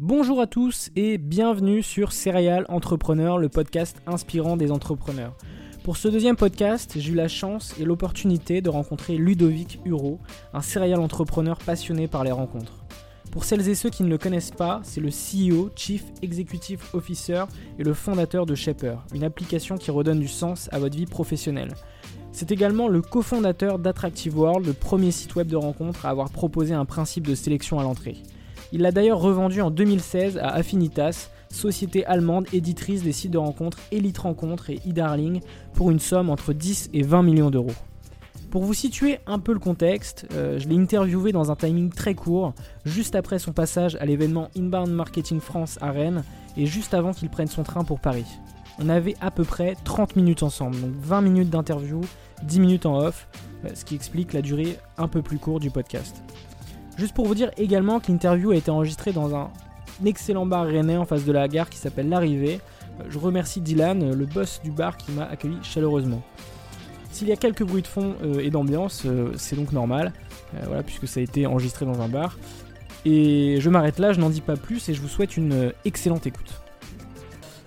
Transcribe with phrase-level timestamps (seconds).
[0.00, 5.36] Bonjour à tous et bienvenue sur Serial Entrepreneur, le podcast inspirant des entrepreneurs.
[5.82, 10.20] Pour ce deuxième podcast, j'ai eu la chance et l'opportunité de rencontrer Ludovic Huro,
[10.54, 12.84] un serial entrepreneur passionné par les rencontres.
[13.32, 17.42] Pour celles et ceux qui ne le connaissent pas, c'est le CEO, Chief Executive Officer
[17.80, 21.74] et le fondateur de Shaper, une application qui redonne du sens à votre vie professionnelle.
[22.30, 26.72] C'est également le cofondateur d'Attractive World, le premier site web de rencontre à avoir proposé
[26.72, 28.22] un principe de sélection à l'entrée.
[28.72, 33.78] Il l'a d'ailleurs revendu en 2016 à Affinitas, société allemande éditrice des sites de rencontres
[33.90, 35.40] Elite Rencontres et e-Darling,
[35.72, 37.72] pour une somme entre 10 et 20 millions d'euros.
[38.50, 42.14] Pour vous situer un peu le contexte, euh, je l'ai interviewé dans un timing très
[42.14, 46.22] court, juste après son passage à l'événement Inbound Marketing France à Rennes
[46.56, 48.26] et juste avant qu'il prenne son train pour Paris.
[48.78, 52.00] On avait à peu près 30 minutes ensemble, donc 20 minutes d'interview,
[52.42, 53.28] 10 minutes en off,
[53.64, 56.22] euh, ce qui explique la durée un peu plus courte du podcast.
[56.98, 59.50] Juste pour vous dire également que l'interview a été enregistrée dans un
[60.04, 62.60] excellent bar rennais en face de la gare qui s'appelle L'Arrivée.
[63.00, 66.22] Euh, je remercie Dylan, le boss du bar qui m'a accueilli chaleureusement.
[67.12, 70.12] S'il y a quelques bruits de fond euh, et d'ambiance, euh, c'est donc normal,
[70.66, 72.36] voilà, puisque ça a été enregistré dans un bar.
[73.04, 76.26] Et je m'arrête là, je n'en dis pas plus et je vous souhaite une excellente
[76.26, 76.60] écoute.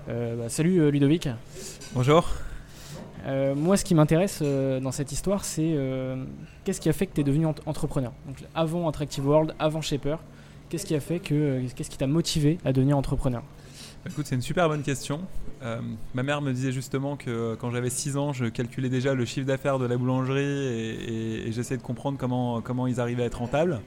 [0.07, 1.29] Bah, salut Ludovic.
[1.93, 2.27] Bonjour.
[3.55, 5.75] Moi, ce qui m'intéresse dans cette histoire, c'est
[6.63, 8.11] qu'est-ce qui a fait que tu es devenu entrepreneur?
[8.25, 10.17] Donc, avant Attractive World, avant Shaper,
[10.71, 11.67] Qu'est-ce qui a fait que.
[11.75, 13.43] Qu'est-ce qui t'a motivé à devenir entrepreneur?
[14.23, 15.19] C'est une super bonne question.
[15.61, 15.81] Euh,
[16.13, 19.45] ma mère me disait justement que quand j'avais 6 ans, je calculais déjà le chiffre
[19.45, 23.81] d'affaires de la boulangerie et, j'essayais de comprendre comment, comment ils arrivaient à être rentables.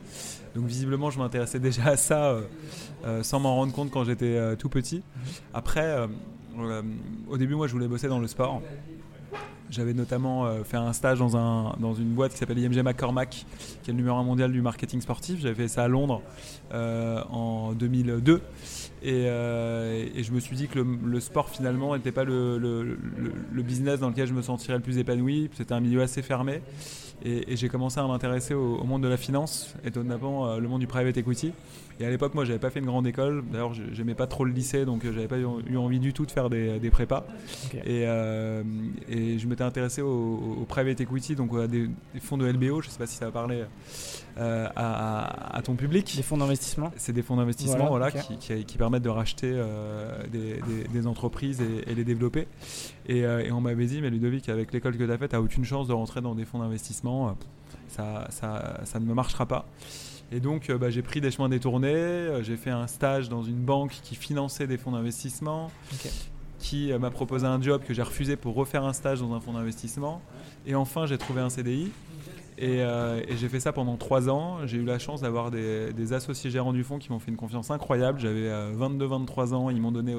[0.54, 2.42] Donc visiblement, je m'intéressais déjà à ça euh,
[3.06, 5.02] euh, sans m'en rendre compte quand j'étais tout petit.
[5.54, 5.96] Après,
[7.28, 8.60] au début, moi, je voulais bosser dans le sport.
[9.70, 13.46] J'avais notamment euh, fait un stage dans, un, dans une boîte qui s'appelle IMG McCormack,
[13.82, 15.40] qui est le numéro 1 mondial du marketing sportif.
[15.40, 16.22] J'avais fait ça à Londres
[16.72, 18.40] euh, en 2002.
[19.06, 24.00] Euh, et, je me suis dit que le, sport finalement n'était pas le, le, business
[24.00, 25.50] dans lequel je me sentirais le plus épanoui.
[25.54, 26.60] C'était un milieu assez fermé.
[27.24, 31.16] Et, j'ai commencé à m'intéresser au, monde de la finance, étonnamment le monde du private
[31.16, 31.52] equity.
[32.00, 33.44] Et à l'époque, moi, j'avais pas fait une grande école.
[33.52, 36.50] D'ailleurs, j'aimais pas trop le lycée, donc j'avais pas eu envie du tout de faire
[36.50, 37.24] des, des prépas.
[37.86, 41.88] Et, et, je m'étais intéressé au, private equity, donc à des,
[42.20, 42.80] fonds de LBO.
[42.82, 43.64] Je sais pas si ça va parler
[44.36, 46.14] euh, à, ton public.
[46.16, 51.62] Des fonds d'investissement C'est des fonds d'investissement voilà, qui, permettent de racheter euh, des, entreprises
[51.86, 52.48] et, les développer.
[53.10, 55.42] Euh, et, on m'avait dit, mais Ludovic, avec l'école que tu as faite, tu n'as
[55.42, 57.36] aucune chance de rentrer dans des fonds d'investissement.
[57.88, 59.66] Ça, ça, ça, ne me marchera pas.
[60.32, 62.42] Et donc, bah, j'ai pris des chemins détournés.
[62.42, 65.70] J'ai fait un stage dans une banque qui finançait des fonds d'investissement
[66.58, 69.52] qui m'a proposé un job que j'ai refusé pour refaire un stage dans un fonds
[69.52, 70.22] d'investissement.
[70.66, 71.90] Et enfin, j'ai trouvé un CDI.
[72.62, 74.66] Euh, et, j'ai fait ça pendant trois ans.
[74.66, 77.70] J'ai eu la chance d'avoir des, associés gérants du fonds qui m'ont fait une confiance
[77.70, 78.20] incroyable.
[78.20, 79.70] J'avais 22-23 euh, ans.
[79.70, 80.14] Ils m'ont donné,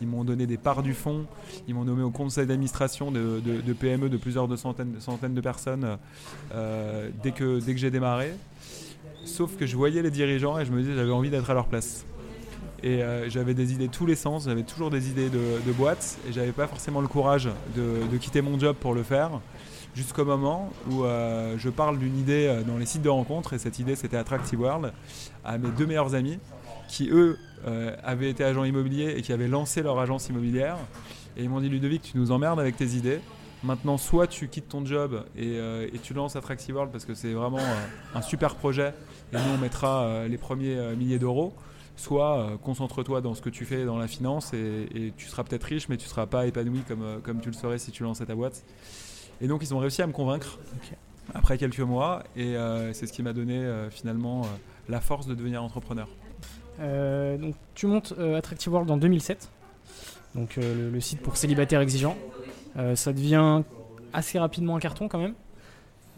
[0.00, 1.26] ils m'ont donné des parts du fonds.
[1.66, 3.40] Ils m'ont nommé au conseil d'administration de,
[3.72, 5.98] PME de plusieurs centaines, de personnes
[6.52, 8.32] euh, dès que, dès que j'ai démarré.
[9.24, 11.66] Sauf que je voyais les dirigeants et je me disais j'avais envie d'être à leur
[11.66, 12.04] place.
[12.82, 16.52] Et j'avais des idées tous les sens, j'avais toujours des idées de, boîte et j'avais
[16.52, 19.40] pas forcément le courage de, quitter mon job pour le faire.
[19.98, 23.58] Jusqu'au moment où euh, je parle d'une idée euh, dans les sites de rencontres et
[23.58, 24.92] cette idée c'était Attractive World
[25.44, 26.38] à mes deux meilleurs amis
[26.86, 27.36] qui eux
[28.04, 30.76] avaient été agents immobiliers et qui avaient lancé leur agence immobilière.
[31.36, 33.18] Et ils m'ont dit Ludovic, tu nous emmerdes avec tes idées.
[33.64, 35.58] Maintenant, soit tu quittes ton job et,
[36.04, 37.58] tu lances Attractive World parce que c'est vraiment
[38.14, 38.94] un super projet
[39.32, 41.52] et nous on mettra les premiers milliers d'euros
[41.96, 45.88] soit concentre-toi dans ce que tu fais dans la finance et, tu seras peut-être riche
[45.88, 48.36] mais tu ne seras pas épanoui comme, comme tu le serais si tu lançais ta
[48.36, 48.62] boîte.
[49.40, 50.58] Et donc ils ont réussi à me convaincre
[51.34, 52.56] après quelques mois et
[52.92, 54.42] c'est ce qui m'a donné finalement
[54.88, 56.08] la force de devenir entrepreneur.
[56.78, 59.50] donc tu montes Attractive World en 2007
[60.34, 62.16] donc euh, le, site pour célibataires exigeants.
[62.76, 63.62] Euh, ça devient
[64.12, 65.34] assez rapidement un carton quand même.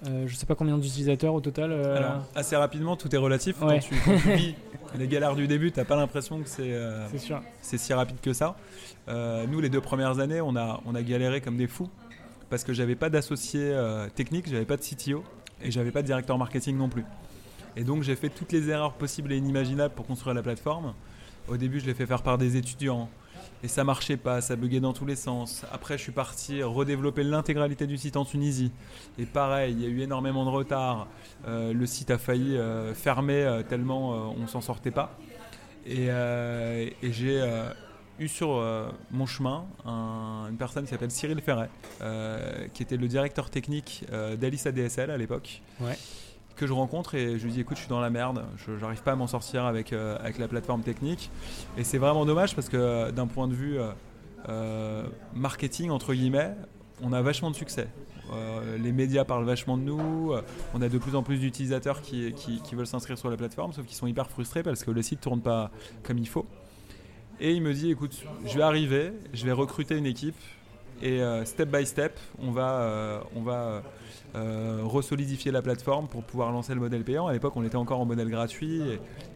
[0.06, 1.72] Euh, je sais pas combien d'utilisateurs au total.
[1.72, 3.56] Alors, assez rapidement, tout est relatif.
[3.60, 3.94] Quand, tu,
[4.34, 4.54] vis
[4.98, 6.74] les galères du début, t'as pas l'impression que c'est
[7.60, 8.56] c'est si rapide que ça.
[9.08, 11.90] nous, les deux premières années, on a, on a galéré comme des fous
[12.50, 13.74] parce que j'avais pas d'associé
[14.14, 15.24] technique, j'avais pas de CTO
[15.62, 17.04] et j'avais pas de directeur marketing non plus.
[17.76, 20.94] Et donc, j'ai fait toutes les erreurs possibles et inimaginables pour construire la plateforme.
[21.48, 23.08] Au début, je l'ai fait faire par des étudiants
[23.62, 25.64] et ça marchait pas, ça buguait dans tous les sens.
[25.70, 28.72] Après, je suis parti redévelopper l'intégralité du site en Tunisie.
[29.18, 31.08] Et pareil, il y a eu énormément de retard.
[31.46, 35.18] Euh, le site a failli euh, fermer euh, tellement on s'en sortait pas.
[35.86, 36.08] Et,
[37.02, 37.42] j'ai
[38.20, 38.62] eu sur
[39.10, 41.70] mon chemin une personne qui s'appelle Cyril Ferret,
[42.74, 44.04] qui était le directeur technique
[44.38, 45.62] d'Alice ADSL à l'époque.
[45.80, 45.96] Ouais
[46.60, 49.02] que je rencontre et je lui dis écoute je suis dans la merde, je n'arrive
[49.02, 51.30] pas à m'en sortir avec, euh, avec la plateforme technique
[51.78, 53.78] et c'est vraiment dommage parce que euh, d'un point de vue
[54.48, 56.54] euh, marketing entre guillemets
[57.00, 57.88] on a vachement de succès.
[58.78, 60.34] les médias parlent vachement de nous,
[60.74, 63.72] on a de plus en plus d'utilisateurs qui, qui, qui, veulent s'inscrire sur la plateforme
[63.72, 65.70] sauf qu'ils sont hyper frustrés parce que le site tourne pas
[66.02, 66.46] comme il faut.
[67.40, 70.36] Et il me dit écoute je vais arriver, je vais recruter une équipe
[71.02, 73.82] et step by step on va, on va
[74.36, 77.26] euh, resolidifier la plateforme pour pouvoir lancer le modèle payant.
[77.26, 78.80] À l'époque, on était encore en modèle gratuit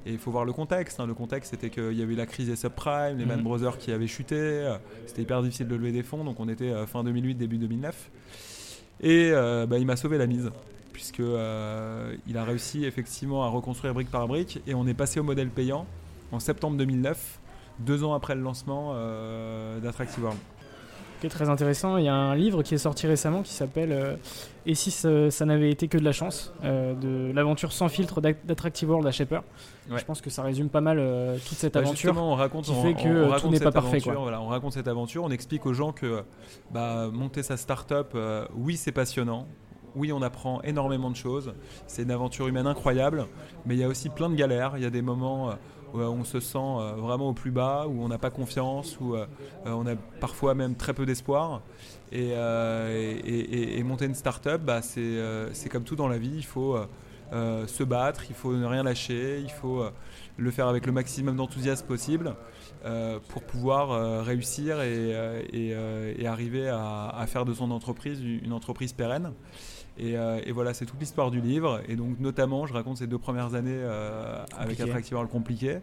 [0.07, 1.01] et il faut voir le contexte.
[1.01, 1.07] Hein.
[1.07, 3.45] Le contexte, c'était qu'il y avait eu la crise des subprimes, les Man mhm.
[3.45, 4.37] Brothers qui avaient chuté.
[4.37, 4.77] Euh,
[5.07, 8.11] c'était hyper difficile de lever des fonds, donc on était euh, fin 2008, début 2009.
[9.01, 10.51] Et bah, il m'a sauvé la mise
[10.93, 15.25] puisque il a réussi effectivement à reconstruire brique par brique et on est passé au
[15.25, 15.85] modèle payant
[16.31, 17.41] en septembre 2009,
[17.79, 18.95] deux ans après le lancement
[19.83, 20.39] d'Attractive World
[21.29, 21.97] très intéressant.
[21.97, 24.17] Il y a un livre qui est sorti récemment qui s'appelle euh,
[24.67, 28.89] Et si ça, n'avait été que de la chance euh, de l'aventure sans filtre d'Attractive
[28.89, 29.43] World à Shaper.
[29.95, 32.17] Je pense que ça résume pas mal euh, toute cette bah, aventure.
[32.17, 33.99] on raconte, qui fait que tout n'est pas parfait.
[34.05, 36.23] Voilà, on raconte cette aventure, on explique aux gens que
[36.71, 38.17] bah, monter sa start-up,
[38.55, 39.47] oui, c'est passionnant.
[39.97, 41.55] Oui, on apprend énormément de choses.
[41.87, 43.29] C'est une aventure humaine incroyable,
[43.65, 44.73] mais il y a aussi plein de galères.
[44.77, 45.55] Il y a des moments
[45.95, 49.15] où on se sent euh, vraiment au plus bas, où on n'a pas confiance, où
[49.15, 49.27] euh,
[49.67, 51.63] euh, on a parfois même très peu d'espoir.
[52.13, 52.35] Et,
[53.85, 56.77] monter une start-up, bah, c'est comme tout dans la vie, il faut
[57.33, 59.85] se battre, il faut ne rien lâcher, il faut
[60.37, 62.35] le faire avec le maximum d'enthousiasme possible
[63.29, 69.33] pour pouvoir réussir et, arriver à, faire de son entreprise une entreprise pérenne.
[70.01, 71.81] Euh, et, voilà, c'est toute l'histoire du livre.
[71.89, 75.79] Et donc, notamment, je raconte ces deux premières années euh, avec Attractive World compliqué.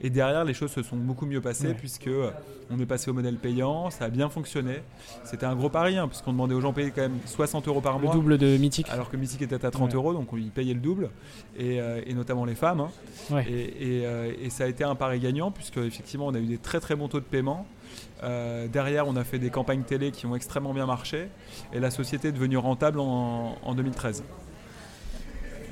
[0.00, 2.30] Et derrière, les choses se sont beaucoup mieux passées puisque euh,
[2.70, 4.82] on est passé au modèle payant, ça a bien fonctionné.
[5.24, 7.80] C'était un gros pari, hein, puisqu'on demandait aux gens de payer quand même 60 euros
[7.80, 8.14] par mois.
[8.14, 8.88] Le double de Mythique.
[8.90, 11.10] Alors que Mythique était à 30 euros, donc ils payaient le double.
[11.58, 11.80] Et,
[12.14, 12.80] notamment les femmes.
[12.80, 13.42] Hein.
[13.46, 14.02] Et,
[14.42, 16.96] et, ça a été un pari gagnant, puisque effectivement, on a eu des très très
[16.96, 17.66] bons taux de paiement.
[18.22, 21.28] Euh, derrière, on a fait des campagnes télé qui ont extrêmement bien marché
[21.72, 24.24] et la société est devenue rentable en, 2013.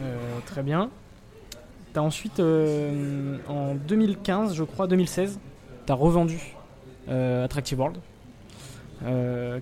[0.00, 0.90] Euh, très bien.
[1.92, 5.38] Tu as ensuite, euh, en 2015, je crois, 2016,
[5.87, 6.38] tu as revendu
[7.08, 7.98] Attractive World.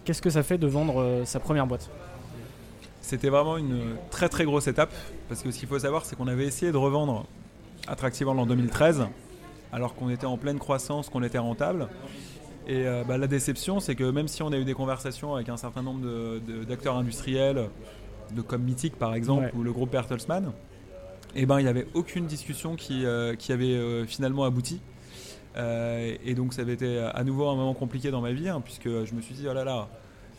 [0.05, 1.91] Qu'est-ce que ça fait de vendre sa première boîte?
[3.01, 4.93] C'était vraiment une très très grosse étape
[5.29, 7.27] parce que ce qu'il faut savoir, c'est qu'on avait essayé de revendre
[7.87, 9.07] Attractive World en 2013
[9.73, 11.89] alors qu'on était en pleine croissance, qu'on était rentable.
[12.67, 15.49] Et euh, bah, la déception, c'est que même si on a eu des conversations avec
[15.49, 17.69] un certain nombre d'acteurs industriels,
[18.35, 20.53] de comme Mythic par exemple, ou le groupe Bertelsmann,
[21.37, 24.81] eh ben, il n'y avait aucune discussion qui, euh, qui avait euh, finalement abouti.
[25.57, 28.89] et donc ça avait été à nouveau un moment compliqué dans ma vie, hein, puisque
[28.89, 29.89] je me suis dit, oh là là,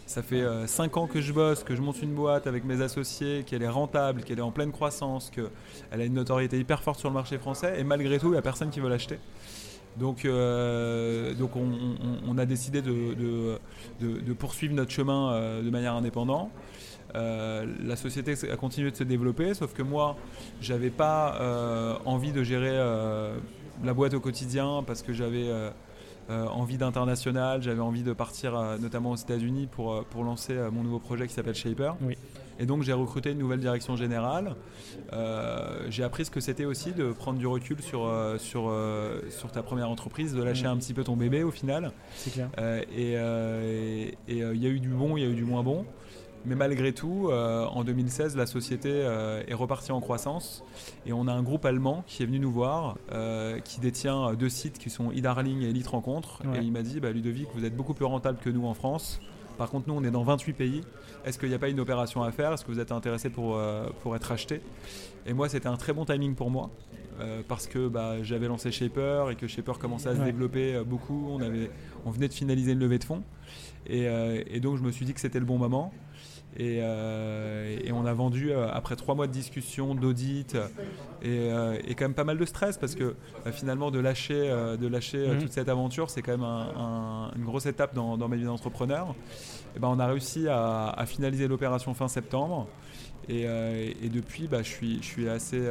[0.05, 3.43] ça fait 5 ans que je bosse, que je monte une boîte avec mes associés,
[3.46, 7.10] qu'elle est rentable, qu'elle est en pleine croissance, qu'elle a une notoriété hyper forte sur
[7.10, 9.17] le marché français, et malgré tout, il n'y a personne qui veut l'acheter.
[10.00, 13.60] Donc, euh, donc on, a décidé de,
[14.00, 16.51] de, poursuivre notre chemin euh, de manière indépendante.
[17.16, 20.16] Euh, la société a continué de se développer, sauf que moi,
[20.62, 22.77] j'avais pas envie de gérer
[23.84, 25.50] la boîte au quotidien parce que j'avais
[26.30, 31.27] envie d'international, j'avais envie de partir notamment aux États-Unis pour, pour lancer mon nouveau projet
[31.27, 31.96] qui s'appelle Shaper.
[32.59, 34.55] Et donc j'ai recruté une nouvelle direction générale.
[35.89, 38.73] j'ai appris ce que c'était aussi de prendre du recul sur, sur,
[39.29, 41.91] sur ta première entreprise, de lâcher un petit peu ton bébé au final.
[42.15, 42.49] C'est clair.
[42.57, 43.13] et
[44.27, 45.85] il y a eu du bon, il y a eu du moins bon.
[46.47, 50.63] Mais malgré tout, euh, en 2016, la société euh, est repartie en croissance
[51.05, 54.47] et on a un groupe allemand qui est venu nous voir, euh, qui détient deux
[54.47, 56.41] sites qui sont e-Darling et Elite Rencontre.
[56.55, 59.19] Et il m'a dit bah, Ludovic, vous êtes beaucoup plus rentable que nous en France.
[59.57, 60.83] Par contre, nous, on est dans 28 pays.
[61.25, 62.53] Est-ce qu'il n'y a pas une opération à faire?
[62.53, 63.59] Est-ce que vous êtes intéressé pour,
[64.01, 64.61] pour être acheté?
[65.25, 66.69] Et moi, c'était un très bon timing pour moi.
[67.47, 71.27] Parce que bah, j'avais lancé Shaper et que Shaper commençait à se développer beaucoup.
[71.29, 71.69] On, avait,
[72.05, 73.24] on venait de finaliser une levée de fonds.
[73.88, 74.07] Et,
[74.47, 75.93] et donc je me suis dit que c'était le bon moment.
[76.59, 80.57] Euh, et, on a vendu euh, après trois mois de discussion, d'audit
[81.24, 83.15] euh, et, quand même pas mal de stress parce que
[83.51, 85.39] finalement de lâcher, de lâcher mhm.
[85.39, 86.47] toute cette aventure, c'est quand même
[87.36, 89.15] une grosse étape dans, ma vie d'entrepreneur.
[89.75, 92.67] Et ben, on a réussi à, finaliser l'opération fin septembre
[93.29, 93.45] et,
[94.12, 95.62] depuis, bah, je, suis, je suis assez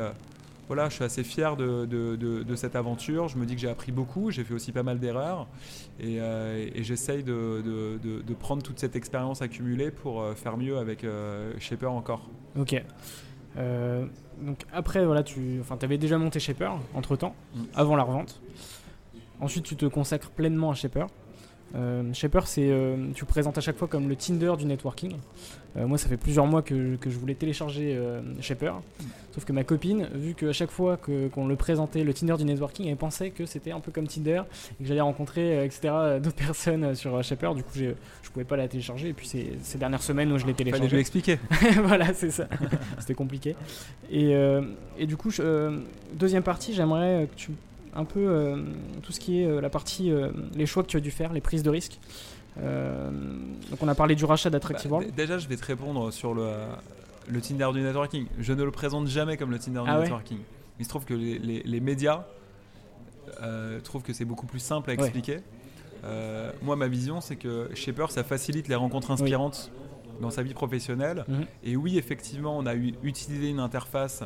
[0.69, 3.29] voilà, je suis assez fier de, cette aventure.
[3.29, 5.47] Je me dis que j'ai appris beaucoup, j'ai fait aussi pas mal d'erreurs
[6.01, 11.53] et, euh, j'essaye de, prendre toute cette expérience accumulée pour euh, faire mieux avec euh,
[11.59, 12.29] Shaper encore.
[12.59, 12.83] Ok.
[13.57, 17.63] donc après, voilà, tu enfin, avais déjà monté Shaper entre temps, mm.
[17.75, 18.41] avant la revente.
[19.41, 21.07] Ensuite, tu te consacres pleinement à Shaper.
[21.75, 25.17] Euh, Shaper, c'est, euh, tu le présentes à chaque fois comme le Tinder du networking.
[25.77, 28.01] Euh, moi, ça fait plusieurs mois que, je voulais télécharger
[28.41, 28.81] Shaper.
[29.33, 32.87] Sauf que ma copine, vu qu'à chaque fois qu'on le présentait, le Tinder du networking,
[32.89, 34.43] elle pensait que c'était un peu comme Tinder
[34.81, 35.93] et que j'allais rencontrer, etc.,
[36.23, 37.55] d'autres personnes sur Shaper.
[37.55, 39.09] Du coup, je pouvais pas la télécharger.
[39.09, 40.85] Et puis, ces dernières semaines où je l'ai téléchargé.
[40.85, 41.39] Fallait lui expliquer.
[41.83, 42.49] voilà, c'est ça.
[42.99, 43.55] c'était compliqué.
[44.11, 44.35] Et,
[44.99, 45.31] et, du coup,
[46.15, 47.51] deuxième partie, j'aimerais que tu
[47.97, 48.57] un peu euh,
[49.03, 51.33] tout ce qui est euh, la partie, euh, les choix que tu as dû faire,
[51.33, 51.99] les prises de risques.
[52.57, 56.53] donc on a parlé du rachat d'Attractive bah, Déjà, je vais te répondre sur le,
[57.29, 58.27] le Tinder du networking.
[58.39, 60.39] Je ne le présente jamais comme le Tinder du ah networking.
[60.79, 62.27] Il se trouve que les, médias
[63.83, 65.39] trouvent que c'est beaucoup plus simple à expliquer.
[66.63, 69.71] moi, ma vision, c'est que Shaper, ça facilite les rencontres inspirantes
[70.21, 71.25] dans sa vie professionnelle.
[71.29, 71.47] Mhm.
[71.65, 74.23] Et oui, effectivement, on a eu, utilisé une interface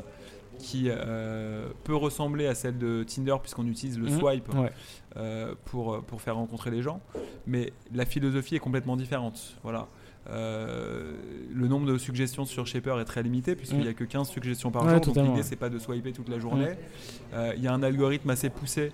[0.60, 4.18] qui euh, peut ressembler à celle de Tinder puisqu'on utilise le mhm.
[4.18, 4.48] swipe
[5.16, 7.00] euh, pour, pour faire rencontrer les gens.
[7.46, 9.56] Mais la philosophie est complètement différente.
[9.62, 9.88] Voilà.
[10.28, 11.14] Euh,
[11.52, 13.94] le nombre de suggestions sur Shaper est très limité puisqu'il n'y a mhm.
[13.94, 15.00] que 15 suggestions par jour.
[15.00, 16.74] Donc l'idée c'est pas de swiper toute la journée.
[17.32, 17.54] Mhm.
[17.56, 18.92] Il y a un algorithme assez poussé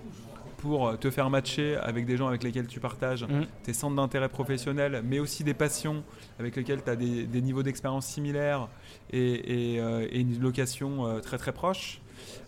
[0.66, 3.46] pour te faire matcher avec des gens avec lesquels tu partages mm.
[3.62, 6.02] tes centres d'intérêt professionnels, mais aussi des passions
[6.38, 8.68] avec lesquelles tu as des, niveaux d'expérience similaires
[9.12, 12.00] et, euh, une location euh, très très proche.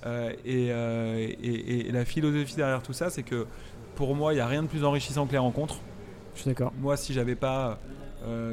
[0.07, 3.47] Euh, et, la philosophie derrière tout ça, c'est que
[3.95, 5.77] pour moi, il n'y a rien de plus enrichissant que les rencontres.
[6.35, 6.73] Je suis d'accord.
[6.79, 7.79] Moi, si j'avais pas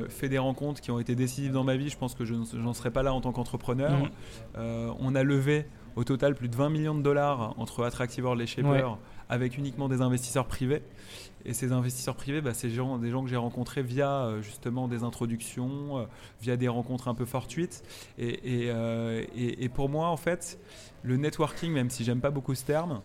[0.10, 2.74] fait des rencontres qui ont été décisives dans ma vie, je pense que je n'en
[2.74, 3.91] serais pas là en tant qu'entrepreneur.
[3.91, 4.93] Mm.
[5.00, 8.48] on a levé au total plus de 20 millions de dollars entre Attractive World et
[8.48, 8.98] Shaper
[9.29, 10.82] avec uniquement des investisseurs privés.
[11.46, 14.42] Et ces investisseurs privés, bah, c'est des gens, des gens que j'ai rencontrés via euh,
[14.42, 16.06] justement des introductions, euh,
[16.42, 17.84] via des rencontres un peu fortuites.
[18.20, 20.60] Euh, et, et, pour moi, en fait,
[21.04, 23.02] le networking, même si j'aime pas beaucoup ce terme,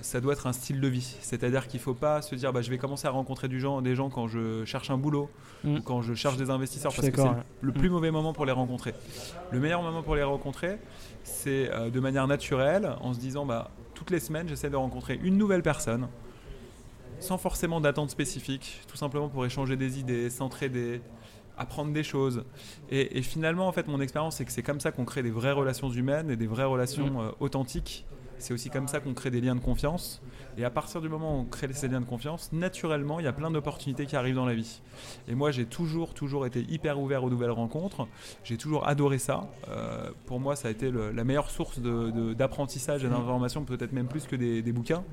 [0.00, 1.16] ça doit être un style de vie.
[1.20, 3.82] C'est-à-dire qu'il ne faut pas se dire bah, je vais commencer à rencontrer du gens,
[3.82, 5.28] des gens quand je cherche un boulot
[5.64, 5.76] mm.
[5.76, 7.28] ou quand je cherche des investisseurs, parce que c'est
[7.60, 7.92] le, plus mm.
[7.92, 8.94] mauvais moment pour les rencontrer.
[9.50, 10.78] Le meilleur moment pour les rencontrer,
[11.24, 15.36] c'est de manière naturelle, en se disant bah, toutes les semaines, j'essaie de rencontrer une
[15.36, 16.08] nouvelle personne,
[17.20, 21.00] sans forcément d'attente spécifique, tout simplement pour échanger des idées, s'entraider,
[21.56, 22.44] apprendre des choses.
[22.90, 25.52] Et, finalement, en fait, mon expérience, c'est que c'est comme ça qu'on crée des vraies
[25.52, 27.20] relations humaines et des vraies relations mmh.
[27.20, 28.06] euh, authentiques
[28.40, 30.22] c'est aussi comme ça qu'on crée des liens de confiance.
[30.58, 33.28] Et à partir du moment où on crée ces liens de confiance, naturellement, il y
[33.28, 34.80] a plein d'opportunités qui arrivent dans la vie.
[35.28, 38.08] Et moi, j'ai toujours, toujours été hyper ouvert aux nouvelles rencontres.
[38.42, 39.48] J'ai toujours adoré ça.
[39.68, 44.08] Euh, pour moi, ça a été la meilleure source d'apprentissage de, et d'information, peut-être même
[44.08, 45.04] plus que des, des bouquins.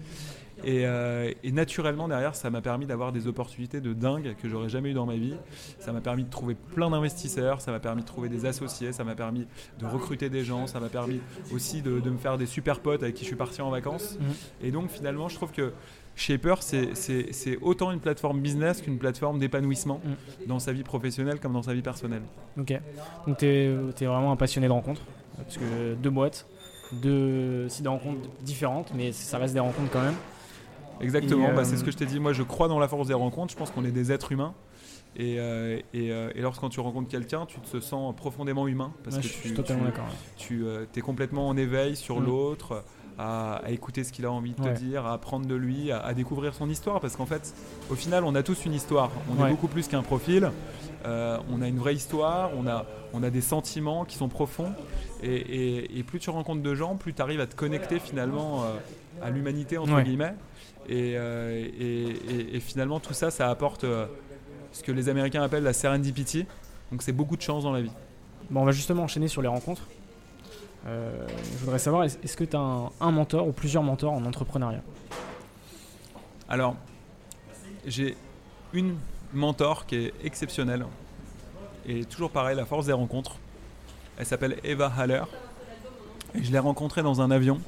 [0.65, 4.91] Euh, et, naturellement, derrière, ça m'a permis d'avoir des opportunités de dingue que j'aurais jamais
[4.91, 5.35] eu dans ma vie.
[5.79, 9.03] Ça m'a permis de trouver plein d'investisseurs, ça m'a permis de trouver des associés, ça
[9.03, 9.47] m'a permis
[9.79, 11.19] de recruter des gens, ça m'a permis
[11.53, 14.17] aussi de, me faire des super potes avec qui je suis parti en vacances.
[14.19, 14.33] Mhm.
[14.61, 15.73] Et donc, finalement, je trouve que
[16.15, 20.47] Shaper, c'est autant une plateforme business qu'une plateforme d'épanouissement mhm.
[20.47, 22.23] dans sa vie professionnelle comme dans sa vie personnelle.
[22.57, 22.73] Ok.
[23.27, 25.01] Donc, tu es, es, vraiment un passionné de rencontres,
[25.37, 26.47] parce que deux boîtes,
[26.91, 30.15] deux sites de rencontres différentes, mais ça reste des rencontres quand même.
[31.01, 32.19] Exactement, bah, c'est ce que je t'ai dit.
[32.19, 33.51] Moi, je crois dans la force des rencontres.
[33.53, 34.53] Je pense qu'on est des êtres humains.
[35.15, 38.93] Et, euh, euh, et, lorsqu'on tu rencontres quelqu'un, tu te sens profondément humain.
[39.03, 39.63] Parce que tu, tu,
[40.37, 42.25] tu euh, es complètement en éveil sur mm.
[42.25, 42.83] l'autre,
[43.17, 46.53] à, écouter ce qu'il a envie de te dire, à apprendre de lui, à, découvrir
[46.53, 46.99] son histoire.
[46.99, 47.53] Parce qu'en fait,
[47.89, 49.11] au final, on a tous une histoire.
[49.29, 50.51] On est beaucoup plus qu'un profil.
[51.05, 54.73] Euh, on a une vraie histoire, on a, on a des sentiments qui sont profonds.
[55.23, 58.75] Et, plus tu rencontres de gens, plus tu arrives à te connecter finalement euh,
[59.21, 60.35] à l'humanité, entre guillemets.
[60.89, 61.67] Euh,
[62.53, 63.85] et, finalement, tout ça, ça apporte
[64.71, 66.45] ce que les Américains appellent la serendipity.
[66.91, 67.91] Donc c'est beaucoup de chance dans la vie.
[68.49, 69.83] Bon, on va justement enchaîner sur les rencontres.
[70.85, 74.81] Euh, je voudrais savoir, est-ce que tu as un, mentor ou plusieurs mentors en entrepreneuriat?
[76.47, 76.75] Alors,
[77.85, 78.15] j'ai
[78.71, 78.95] une
[79.33, 80.85] mentor qui est exceptionnelle.
[81.85, 83.37] Et toujours pareil, la force des rencontres.
[84.17, 85.23] Elle s'appelle Eva Haller.
[86.35, 87.59] Et je l'ai rencontrée dans un avion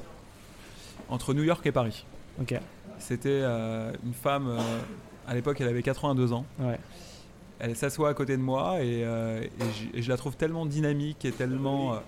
[1.10, 2.04] entre New York et Paris.
[2.40, 2.54] Ok.
[2.98, 4.58] C'était euh, une femme, euh,
[5.26, 6.44] à l'époque elle avait 82 ans.
[6.58, 6.78] Ouais.
[7.58, 9.04] Elle s'assoit à côté de moi et,
[9.94, 12.00] je, la trouve tellement dynamique et tellement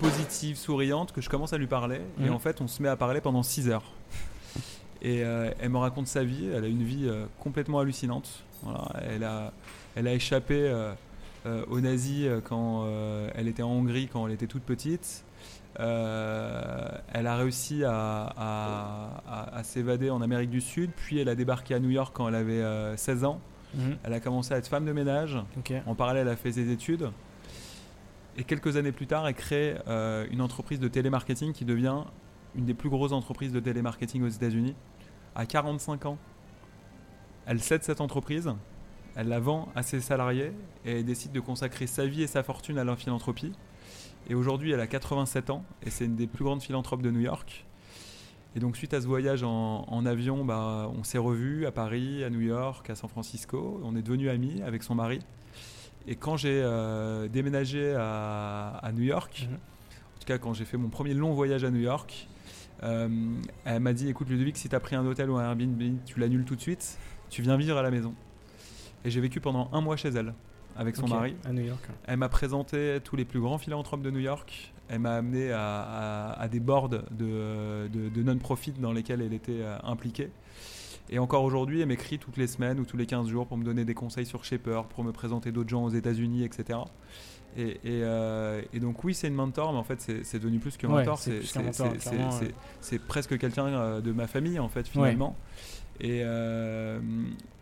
[0.00, 2.00] positive, souriante, que je commence à lui parler.
[2.20, 2.32] Et mhm.
[2.32, 3.92] en fait, on se met à parler pendant 6 heures.
[5.02, 6.48] Et euh, elle me raconte sa vie.
[6.52, 8.44] Elle a une vie euh, complètement hallucinante.
[9.08, 9.52] Elle, a,
[9.94, 12.88] elle a échappé euh, aux nazis quand
[13.34, 15.24] elle était en Hongrie, quand elle était toute petite.
[15.78, 21.90] Elle a réussi à, s'évader en Amérique du Sud, puis elle a débarqué à New
[21.90, 23.40] York quand elle avait 16 ans.
[23.74, 23.96] Mhm.
[24.04, 25.38] Elle a commencé à être femme de ménage.
[25.86, 27.10] En parallèle, elle a fait ses études.
[28.38, 32.02] Et quelques années plus tard, elle crée euh, une entreprise de télémarketing qui devient
[32.54, 34.74] une des plus grosses entreprises de télémarketing aux États-Unis.
[35.34, 36.18] À 45 ans,
[37.46, 38.52] elle cède cette entreprise,
[39.14, 40.52] elle la vend à ses salariés
[40.84, 43.52] et elle décide de consacrer sa vie et sa fortune à la philanthropie.
[44.28, 47.20] Et aujourd'hui, elle a 87 ans et c'est une des plus grandes philanthropes de New
[47.20, 47.64] York.
[48.56, 52.30] Et donc, suite à ce voyage en, avion, bah, on s'est revus à Paris, à
[52.30, 53.80] New York, à San Francisco.
[53.84, 55.20] On est devenus amis avec son mari.
[56.08, 59.56] Et quand j'ai euh, déménagé à, New York, mhm.
[59.56, 62.28] en tout cas quand j'ai fait mon premier long voyage à New York,
[62.82, 63.08] euh,
[63.64, 66.20] elle m'a dit écoute Ludovic, si tu as pris un hôtel ou un Airbnb, tu
[66.20, 68.14] l'annules tout de suite, tu viens vivre à la maison.
[69.04, 70.32] Et j'ai vécu pendant un mois chez elle
[70.76, 71.36] avec son mari.
[71.44, 71.88] À New York.
[72.06, 74.72] Elle m'a présenté tous les plus grands philanthropes de New York.
[74.88, 80.30] Elle m'a amené à, des boards de, de non-profit dans lesquels elle était euh, impliquée.
[81.08, 83.64] Et encore aujourd'hui, elle m'écrit toutes les semaines ou tous les 15 jours pour me
[83.64, 86.80] donner des conseils sur Shaper, pour me présenter d'autres gens aux États-Unis, etc.
[87.58, 91.18] Euh, et, donc oui, c'est une mentor, mais en fait, c'est devenu plus que mentor.
[92.80, 95.36] c'est presque quelqu'un euh, de ma famille, en fait, finalement.
[96.00, 97.00] Et, euh,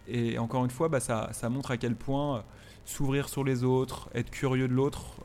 [0.09, 2.45] et, encore une fois, bah, ça, ça, montre à quel point
[2.85, 5.17] s'ouvrir sur les autres, être curieux de l'autre,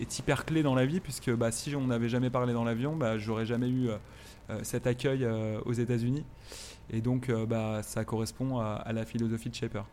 [0.00, 2.96] est hyper clé dans la vie, puisque bah, si on n'avait jamais parlé dans l'avion,
[2.96, 3.88] bah, j'aurais jamais eu
[4.62, 5.26] cet accueil
[5.64, 6.24] aux États-Unis.
[6.92, 9.84] Et donc, euh, bah, ça correspond à, la philosophie de Shaper.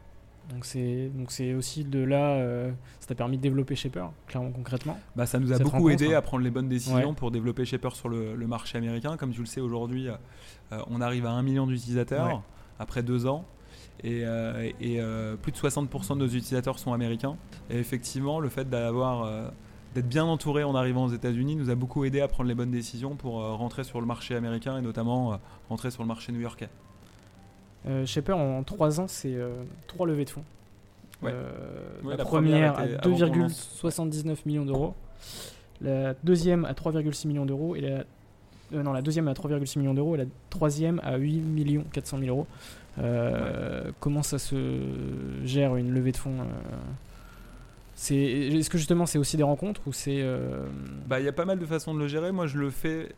[0.50, 4.52] Donc c'est donc c'est aussi de là, euh, ça t'a permis de développer Shaper, clairement
[4.52, 4.98] concrètement?
[5.14, 8.08] Bah ça nous a beaucoup aidé à prendre les bonnes décisions pour développer Shaper sur
[8.08, 9.18] le, marché américain.
[9.18, 12.44] Comme tu le sais aujourd'hui, euh, on arrive à un million d'utilisateurs
[12.80, 13.44] après deux ans.
[14.04, 14.22] Et,
[14.82, 15.02] et
[15.42, 17.36] plus de 60% de nos utilisateurs sont américains.
[17.70, 19.52] Et effectivement, le fait d'avoir
[19.96, 22.72] d'être bien entouré en arrivant aux États-Unis nous a beaucoup aidé à prendre les bonnes
[22.72, 26.70] décisions pour rentrer sur le marché américain et notamment rentrer sur le marché new-yorkais.
[27.88, 29.36] Euh, Shaper, en 3 ans, c'est
[29.88, 30.44] 3 euh, levées de fonds.
[31.24, 31.50] Euh,
[32.06, 34.94] la, première, à 2,79 millions d'euros.
[35.82, 37.76] La deuxième à 3,6 millions d'euros.
[37.76, 38.04] Et la,
[38.72, 40.16] non, la deuxième à 3,6 millions d'euros.
[40.16, 42.48] Et la troisième à 8 millions 400 000 euros.
[44.00, 44.56] Comment ça se
[45.44, 46.38] gère une levée de fonds
[47.96, 50.24] c'est, Est-ce que justement c'est aussi des rencontres ou c'est
[51.08, 52.32] Bah, il y a pas mal de façons de le gérer.
[52.32, 53.10] Moi, je le fais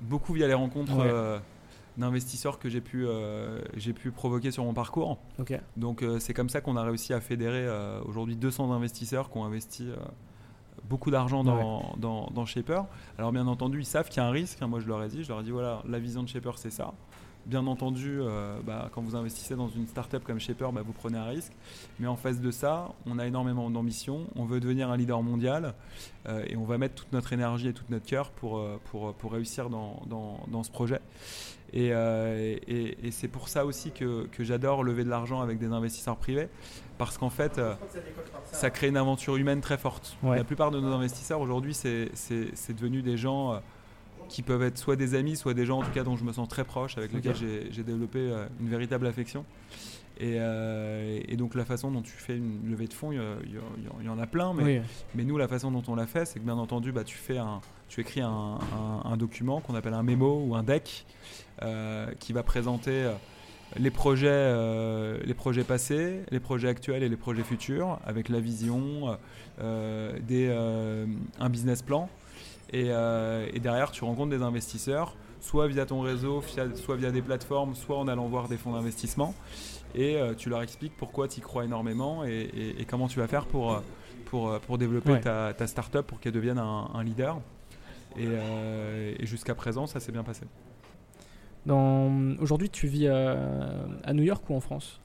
[0.00, 1.40] beaucoup via les rencontres
[1.98, 5.18] d'investisseurs que j'ai pu, euh, j'ai pu provoquer sur mon parcours.
[5.76, 9.38] Donc euh, c'est comme ça qu'on a réussi à fédérer euh, aujourd'hui 200 investisseurs qui
[9.38, 9.88] ont investi
[10.88, 12.84] beaucoup d'argent dans, dans, dans, Shaper.
[13.18, 14.58] Alors bien entendu, ils savent qu'il y a un risque.
[14.60, 14.66] Hein.
[14.66, 16.70] moi je leur ai dit, je leur ai dit voilà, la vision de Shaper c'est
[16.70, 16.92] ça.
[17.46, 18.20] Bien entendu,
[18.64, 21.52] bah, quand vous investissez dans une startup comme Shaper, bah, vous prenez un risque.
[22.00, 24.26] Mais en face de ça, on a énormément d'ambition.
[24.34, 25.74] On veut devenir un leader mondial
[26.28, 29.70] et on va mettre toute notre énergie et tout notre cœur pour, pour, pour réussir
[29.70, 31.00] dans, dans, dans ce projet.
[31.74, 36.48] Euh, et, c'est pour ça aussi que, j'adore lever de l'argent avec des investisseurs privés,
[36.98, 37.74] parce qu'en fait, euh,
[38.52, 40.16] ça crée une aventure humaine très forte.
[40.22, 43.58] La plupart de nos investisseurs aujourd'hui, c'est devenu des gens euh,
[44.28, 46.32] qui peuvent être soit des amis, soit des gens en tout cas dont je me
[46.32, 47.36] sens très proche, avec lesquels
[47.70, 49.44] j'ai développé une véritable affection.
[50.18, 54.26] Et, donc la façon dont tu fais une levée de fonds, il y, en a
[54.26, 54.82] plein, mais,
[55.14, 57.38] mais nous la façon dont on l'a fait, c'est que bien entendu, bah, tu fais
[57.38, 61.06] un, tu écris un, document qu'on appelle un mémo ou un deck
[61.62, 63.12] euh, qui va présenter euh,
[63.76, 68.40] les projets, euh, les projets passés, les projets actuels et les projets futurs, avec la
[68.40, 69.16] vision,
[69.58, 70.50] des,
[71.40, 72.08] un business plan.
[72.72, 72.90] Et,
[73.60, 76.42] derrière, tu rencontres des investisseurs soit via ton réseau,
[76.74, 79.34] soit via des plateformes, soit en allant voir des fonds d'investissement.
[79.94, 83.80] Et tu leur expliques pourquoi tu y crois énormément et, comment tu vas faire pour,
[84.24, 87.40] pour, pour développer ta, ta startup pour qu'elle devienne un, leader.
[88.16, 88.26] Et,
[89.18, 90.46] et jusqu'à présent, ça s'est bien passé.
[91.68, 95.00] Aujourd'hui, tu vis à, New York ou en France?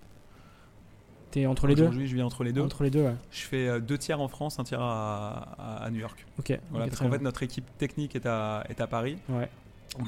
[1.32, 2.62] Tu es entre les deux Aujourd'hui, je vis entre les deux.
[2.62, 6.26] Entre les deux, Je fais euh, deux tiers en France, un tiers à, New York.
[6.40, 6.58] Ok.
[6.72, 9.18] Voilà, parce qu'en fait, notre équipe technique est à, est à Paris.
[9.30, 9.50] Ouais.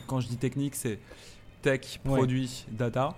[0.08, 1.00] quand je dis technique, c'est
[1.62, 3.16] tech, produit, data.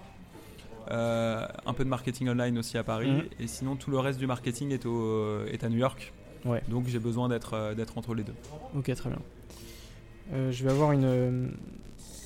[0.91, 3.11] Euh, un peu de marketing online aussi à Paris.
[3.11, 3.23] Mhm.
[3.39, 6.13] Et sinon, tout le reste du marketing est, au, est à New York.
[6.45, 6.61] Ouais.
[6.67, 8.35] Donc, j'ai besoin d'être euh, d'être entre les deux.
[8.77, 10.51] Ok, très bien.
[10.51, 11.51] je vais avoir une,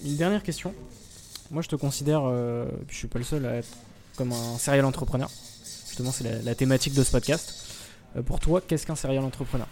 [0.03, 0.73] une dernière question.
[1.51, 3.69] Moi, je te considère, euh, je suis pas le seul à être
[4.15, 5.29] comme un serial entrepreneur.
[5.99, 7.75] Justement, c'est la, thématique de ce podcast.
[8.15, 9.67] Euh, pour toi, qu'est-ce qu'un serial entrepreneur?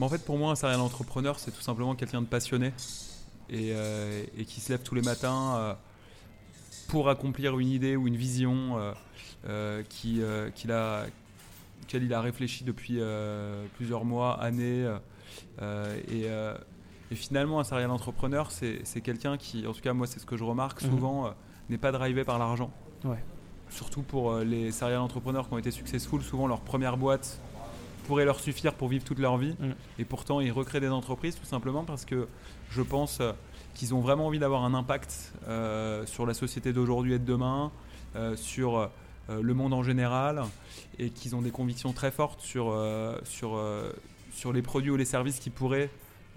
[0.00, 2.72] En fait, pour moi, un serial entrepreneur, c'est tout simplement quelqu'un de passionné
[3.50, 5.74] et, euh, qui se lève tous les matins euh,
[6.86, 8.78] pour accomplir une idée ou une vision
[9.90, 10.22] qui,
[10.54, 11.04] qu'il a,
[11.86, 12.98] qu'elle il a réfléchi depuis
[13.76, 14.90] plusieurs mois, années.
[15.60, 16.28] et
[17.10, 20.36] et finalement, un serial entrepreneur, c'est quelqu'un qui, en tout cas, moi, c'est ce que
[20.36, 20.90] je remarque mhm.
[20.90, 21.30] souvent, euh,
[21.68, 22.70] n'est pas drivé par l'argent.
[23.04, 23.22] Ouais.
[23.70, 27.40] Surtout pour euh, les serial entrepreneurs qui ont été successful, souvent leur première boîte
[28.06, 29.54] pourrait leur suffire pour vivre toute leur vie.
[29.58, 29.74] Mhm.
[29.98, 32.26] Et pourtant, ils recréent des entreprises tout simplement parce que
[32.70, 33.32] je pense euh,
[33.74, 35.32] qu'ils ont vraiment envie d'avoir un impact
[36.06, 37.70] sur la société d'aujourd'hui et de demain,
[38.34, 38.90] sur
[39.28, 40.42] le monde en général,
[40.98, 42.76] et qu'ils ont des convictions très fortes sur,
[43.22, 43.56] sur,
[44.32, 45.90] sur les produits ou les services qui pourraient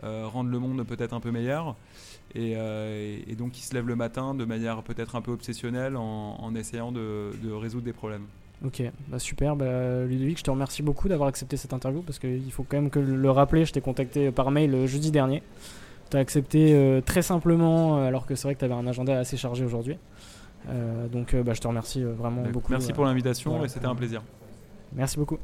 [0.03, 1.75] euh, rendre le monde peut-être un peu meilleur.
[2.35, 6.53] Euh, et, donc il se lève le matin de manière peut-être un peu obsessionnelle en,
[6.55, 8.25] essayant de, résoudre des problèmes.
[8.65, 9.55] Ok, bah super.
[9.55, 12.91] Bah, Ludovic, je te remercie beaucoup d'avoir accepté cette interview parce qu'il faut quand même
[12.91, 13.65] que le rappeler.
[13.65, 15.41] Je t'ai contacté par mail le jeudi dernier.
[16.11, 19.17] Tu as accepté euh, très simplement alors que c'est vrai que tu avais un agenda
[19.17, 19.97] assez chargé aujourd'hui.
[21.11, 22.71] donc bah, je te remercie vraiment beaucoup.
[22.71, 24.21] Merci pour l'invitation et c'était un plaisir.
[24.93, 25.37] Merci beaucoup.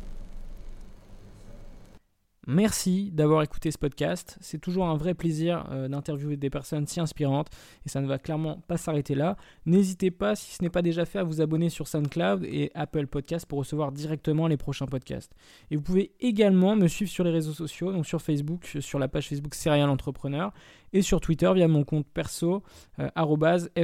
[2.49, 4.37] Merci d'avoir écouté ce podcast.
[4.39, 7.49] C'est toujours un vrai plaisir euh, d'interviewer des personnes si inspirantes
[7.85, 9.35] et ça ne va clairement pas s'arrêter là.
[9.65, 13.07] N'hésitez pas, si ce n'est pas déjà fait, à vous abonner sur SoundCloud et Apple
[13.07, 15.33] Podcast pour recevoir directement les prochains podcasts.
[15.71, 19.09] Et vous pouvez également me suivre sur les réseaux sociaux, donc sur Facebook, sur la
[19.09, 20.53] page Facebook Serial Entrepreneur
[20.93, 22.63] et sur Twitter via mon compte perso
[22.99, 23.09] euh,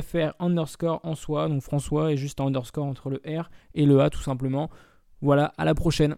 [0.02, 4.00] fr underscore en soi, donc François est juste un underscore entre le R et le
[4.00, 4.70] A tout simplement.
[5.22, 6.16] Voilà, à la prochaine.